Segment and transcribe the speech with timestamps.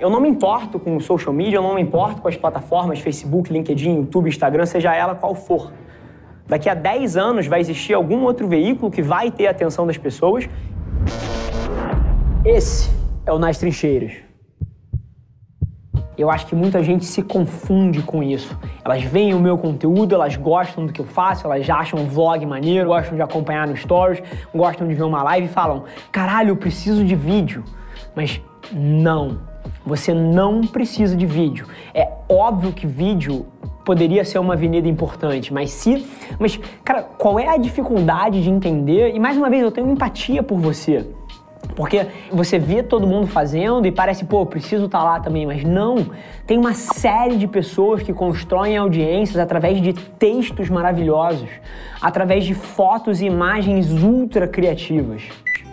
[0.00, 3.00] Eu não me importo com o social media, eu não me importo com as plataformas
[3.00, 5.72] Facebook, LinkedIn, YouTube, Instagram, seja ela qual for.
[6.46, 9.98] Daqui a 10 anos vai existir algum outro veículo que vai ter a atenção das
[9.98, 10.48] pessoas.
[12.44, 12.88] Esse
[13.26, 14.12] é o Nas Trincheiras.
[16.16, 18.56] Eu acho que muita gente se confunde com isso.
[18.84, 22.46] Elas veem o meu conteúdo, elas gostam do que eu faço, elas acham o vlog
[22.46, 24.22] maneiro, gostam de acompanhar no stories,
[24.54, 27.64] gostam de ver uma live e falam: caralho, eu preciso de vídeo.
[28.14, 28.40] Mas
[28.72, 29.47] não.
[29.88, 31.66] Você não precisa de vídeo.
[31.94, 33.46] É óbvio que vídeo
[33.86, 36.06] poderia ser uma avenida importante, mas se.
[36.38, 39.14] Mas, cara, qual é a dificuldade de entender?
[39.14, 41.06] E mais uma vez, eu tenho empatia por você.
[41.74, 45.64] Porque você vê todo mundo fazendo e parece, pô, preciso estar tá lá também, mas
[45.64, 46.10] não.
[46.46, 51.48] Tem uma série de pessoas que constroem audiências através de textos maravilhosos,
[51.98, 55.22] através de fotos e imagens ultra criativas.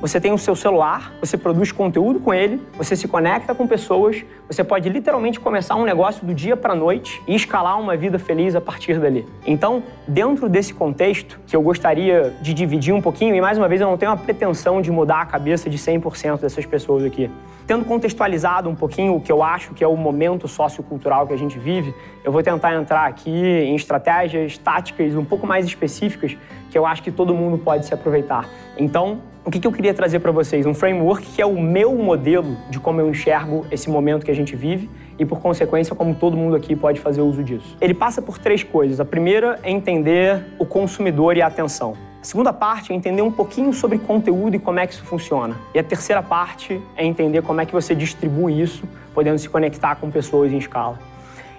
[0.01, 4.25] Você tem o seu celular, você produz conteúdo com ele, você se conecta com pessoas,
[4.47, 8.55] você pode literalmente começar um negócio do dia para noite e escalar uma vida feliz
[8.55, 9.25] a partir dali.
[9.47, 13.79] Então, dentro desse contexto, que eu gostaria de dividir um pouquinho, e mais uma vez
[13.79, 17.31] eu não tenho a pretensão de mudar a cabeça de 100% dessas pessoas aqui.
[17.65, 21.37] Tendo contextualizado um pouquinho o que eu acho que é o momento sociocultural que a
[21.37, 26.37] gente vive, eu vou tentar entrar aqui em estratégias táticas um pouco mais específicas
[26.69, 28.47] que eu acho que todo mundo pode se aproveitar.
[28.77, 30.65] Então, o que, eu queria trazer para vocês?
[30.65, 34.33] Um framework que é o meu modelo de como eu enxergo esse momento que a
[34.33, 37.77] gente vive e, por consequência, como todo mundo aqui pode fazer uso disso.
[37.79, 38.99] Ele passa por três coisas.
[38.99, 41.93] A primeira é entender o consumidor e a atenção.
[42.19, 45.55] A segunda parte é entender um pouquinho sobre conteúdo e como é que isso funciona.
[45.75, 49.95] E a terceira parte é entender como é que você distribui isso, podendo se conectar
[49.97, 50.97] com pessoas em escala.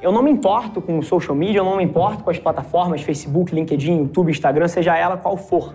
[0.02, 3.00] Eu não me importo com o social media, eu não me importo com as plataformas
[3.02, 5.72] Facebook, LinkedIn, YouTube, Instagram, seja ela qual for.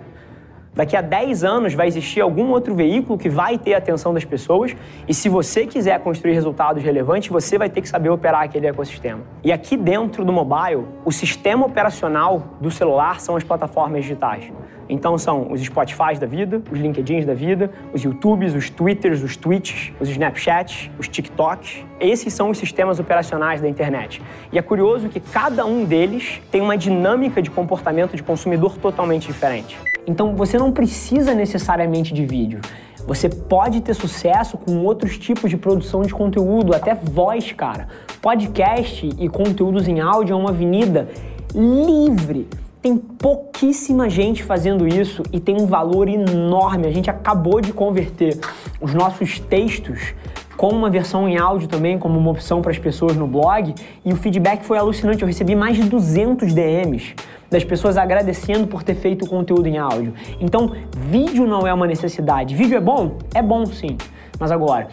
[0.73, 4.23] Daqui a 10 anos vai existir algum outro veículo que vai ter a atenção das
[4.23, 4.73] pessoas
[5.05, 9.19] e se você quiser construir resultados relevantes, você vai ter que saber operar aquele ecossistema.
[9.44, 14.50] E aqui dentro do mobile, o sistema operacional do celular são as plataformas digitais.
[14.88, 19.35] Então são os Spotify da vida, os LinkedIns da vida, os YouTubes, os Twitters, os
[19.35, 21.85] Twitches, os Snapchats, os TikToks.
[22.00, 24.22] Esses são os sistemas operacionais da internet.
[24.53, 29.28] E é curioso que cada um deles tem uma dinâmica de comportamento de consumidor totalmente
[29.28, 29.91] diferente.
[30.06, 32.59] Então você não precisa necessariamente de vídeo.
[33.07, 37.88] Você pode ter sucesso com outros tipos de produção de conteúdo, até voz, cara.
[38.22, 41.09] Podcast e conteúdos em áudio é uma avenida
[41.53, 42.47] livre.
[42.81, 46.88] Tem pouquíssima gente fazendo isso e tem um valor enorme.
[46.88, 48.40] A gente acabou de converter
[48.79, 50.13] os nossos textos
[50.61, 53.73] com uma versão em áudio também, como uma opção para as pessoas no blog,
[54.05, 55.23] e o feedback foi alucinante.
[55.23, 57.16] Eu recebi mais de 200 DMs
[57.49, 60.13] das pessoas agradecendo por ter feito o conteúdo em áudio.
[60.39, 62.55] Então, vídeo não é uma necessidade.
[62.55, 63.17] Vídeo é bom?
[63.33, 63.97] É bom sim.
[64.39, 64.89] Mas agora,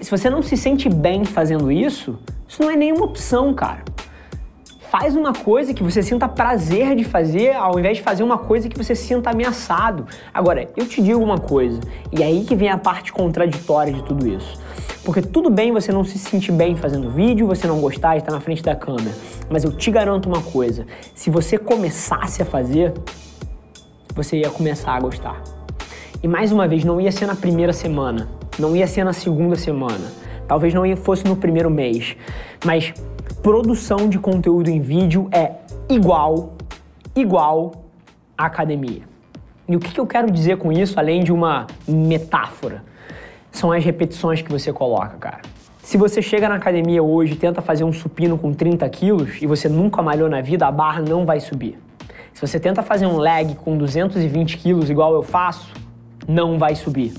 [0.00, 3.84] se você não se sente bem fazendo isso, isso não é nenhuma opção, cara.
[4.90, 8.68] Faz uma coisa que você sinta prazer de fazer, ao invés de fazer uma coisa
[8.68, 10.06] que você sinta ameaçado.
[10.32, 11.78] Agora, eu te digo uma coisa,
[12.10, 14.58] e é aí que vem a parte contraditória de tudo isso.
[15.04, 18.32] Porque tudo bem você não se sentir bem fazendo vídeo, você não gostar de estar
[18.32, 19.14] na frente da câmera.
[19.50, 22.94] Mas eu te garanto uma coisa: se você começasse a fazer,
[24.14, 25.42] você ia começar a gostar.
[26.22, 29.56] E mais uma vez, não ia ser na primeira semana, não ia ser na segunda
[29.56, 30.10] semana,
[30.48, 32.16] talvez não fosse no primeiro mês,
[32.64, 32.94] mas
[33.42, 35.56] produção de conteúdo em vídeo é
[35.86, 36.54] igual,
[37.14, 37.72] igual
[38.38, 39.02] à academia.
[39.68, 42.93] E o que eu quero dizer com isso, além de uma metáfora?
[43.54, 45.40] São as repetições que você coloca, cara.
[45.80, 49.46] Se você chega na academia hoje e tenta fazer um supino com 30 quilos e
[49.46, 51.78] você nunca malhou na vida, a barra não vai subir.
[52.32, 55.72] Se você tenta fazer um leg com 220 quilos igual eu faço,
[56.26, 57.14] não vai subir.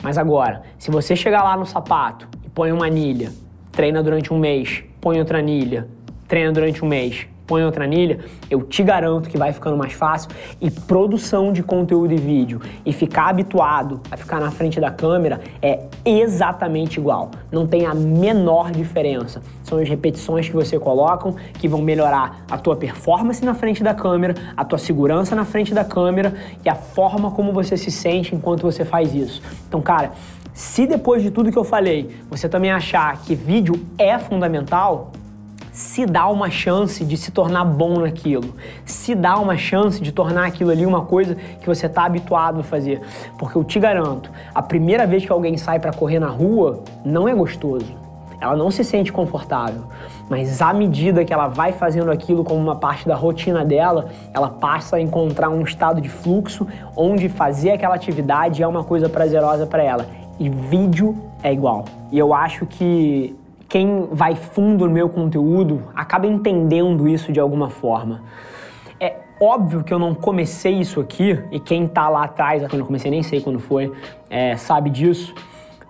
[0.00, 3.32] Mas agora, se você chegar lá no sapato e põe uma anilha,
[3.72, 5.88] treina durante um mês, põe outra anilha,
[6.28, 10.30] treina durante um mês, põe outra anilha, eu te garanto que vai ficando mais fácil.
[10.60, 15.40] E produção de conteúdo e vídeo e ficar habituado a ficar na frente da câmera
[15.60, 17.32] é exatamente igual.
[17.50, 19.42] Não tem a menor diferença.
[19.64, 23.94] São as repetições que você coloca que vão melhorar a tua performance na frente da
[23.94, 26.32] câmera, a tua segurança na frente da câmera
[26.64, 29.42] e a forma como você se sente enquanto você faz isso.
[29.66, 30.12] Então, cara,
[30.52, 35.10] se depois de tudo que eu falei, você também achar que vídeo é fundamental,
[35.72, 40.46] se dá uma chance de se tornar bom naquilo, se dá uma chance de tornar
[40.46, 43.00] aquilo ali uma coisa que você está habituado a fazer.
[43.38, 47.28] Porque eu te garanto, a primeira vez que alguém sai para correr na rua, não
[47.28, 48.00] é gostoso.
[48.40, 49.82] Ela não se sente confortável,
[50.28, 54.48] mas à medida que ela vai fazendo aquilo como uma parte da rotina dela, ela
[54.48, 59.66] passa a encontrar um estado de fluxo onde fazer aquela atividade é uma coisa prazerosa
[59.66, 60.06] para ela.
[60.38, 61.84] E vídeo é igual.
[62.10, 63.36] E eu acho que
[63.70, 68.24] quem vai fundo no meu conteúdo acaba entendendo isso de alguma forma.
[68.98, 72.86] É óbvio que eu não comecei isso aqui, e quem tá lá atrás, quando eu
[72.86, 73.92] comecei, nem sei quando foi,
[74.28, 75.32] é, sabe disso.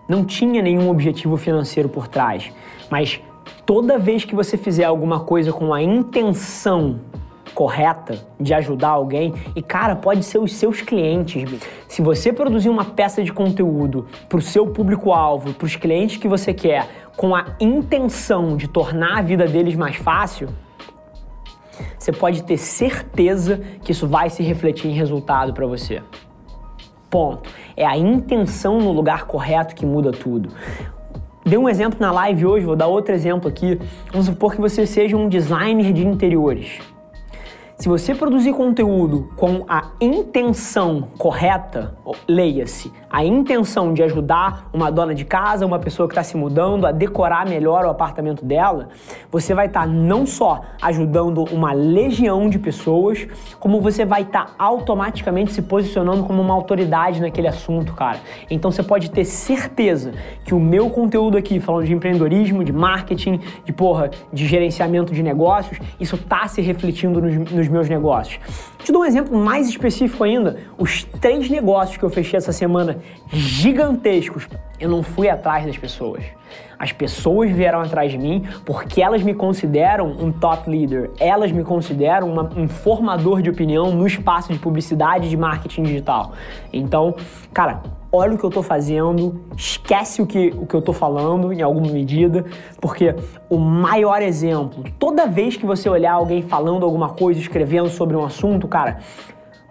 [0.06, 2.52] Não tinha nenhum objetivo financeiro por trás.
[2.90, 3.18] Mas
[3.64, 7.00] toda vez que você fizer alguma coisa com a intenção
[7.54, 11.44] correta de ajudar alguém e cara, pode ser os seus clientes.
[11.88, 16.28] Se você produzir uma peça de conteúdo para o seu público-alvo, para os clientes que
[16.28, 20.48] você quer, com a intenção de tornar a vida deles mais fácil,
[21.98, 26.02] você pode ter certeza que isso vai se refletir em resultado para você.
[27.08, 27.50] Ponto.
[27.76, 30.50] É a intenção no lugar correto que muda tudo.
[31.44, 33.80] Dei um exemplo na live hoje, vou dar outro exemplo aqui.
[34.10, 36.80] Vamos supor que você seja um designer de interiores.
[37.76, 41.96] Se você produzir conteúdo com a intenção correta,
[42.28, 46.86] leia-se, a intenção de ajudar uma dona de casa, uma pessoa que está se mudando
[46.86, 48.88] a decorar melhor o apartamento dela,
[49.32, 53.26] você vai estar tá não só ajudando uma legião de pessoas,
[53.58, 58.20] como você vai estar tá automaticamente se posicionando como uma autoridade naquele assunto, cara.
[58.48, 60.12] Então você pode ter certeza
[60.44, 65.22] que o meu conteúdo aqui, falando de empreendedorismo, de marketing, de porra, de gerenciamento de
[65.22, 68.38] negócios, isso tá se refletindo nos, nos meus negócios.
[68.82, 70.56] Te dou um exemplo mais específico ainda.
[70.78, 72.98] Os três negócios que eu fechei essa semana,
[73.32, 74.48] gigantescos,
[74.78, 76.24] eu não fui atrás das pessoas.
[76.78, 81.62] As pessoas vieram atrás de mim porque elas me consideram um top leader, elas me
[81.62, 86.32] consideram uma, um formador de opinião no espaço de publicidade e de marketing digital.
[86.72, 87.14] Então,
[87.52, 91.52] cara, olha o que eu tô fazendo, esquece o que, o que eu tô falando
[91.52, 92.44] em alguma medida,
[92.80, 93.14] porque
[93.48, 98.24] o maior exemplo, toda vez que você olhar alguém falando alguma coisa, escrevendo sobre um
[98.24, 98.98] assunto, cara,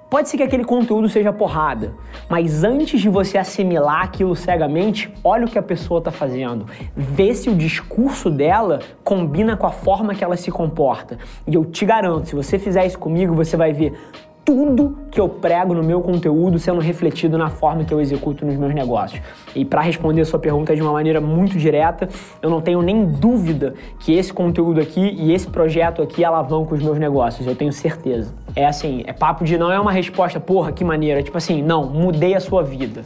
[0.09, 1.94] Pode ser que aquele conteúdo seja porrada,
[2.27, 6.65] mas antes de você assimilar aquilo cegamente, olha o que a pessoa está fazendo.
[6.95, 11.19] Vê se o discurso dela combina com a forma que ela se comporta.
[11.45, 13.94] E eu te garanto, se você fizer isso comigo, você vai ver
[14.44, 18.56] tudo que eu prego no meu conteúdo sendo refletido na forma que eu executo nos
[18.56, 19.21] meus negócios.
[19.56, 22.09] E para responder a sua pergunta de uma maneira muito direta,
[22.41, 26.83] eu não tenho nem dúvida que esse conteúdo aqui e esse projeto aqui alavancam os
[26.83, 28.33] meus negócios, eu tenho certeza.
[28.59, 31.85] É assim, é papo de não é uma resposta, porra, que maneira, tipo assim, não,
[31.85, 33.06] mudei a sua vida.